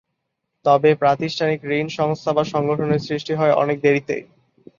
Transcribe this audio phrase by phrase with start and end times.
[0.65, 4.15] তবে প্রাতিষ্ঠানিক ঋণ সংস্থা বা সংগঠনের সৃষ্টি হয় অনেক দেরিতে।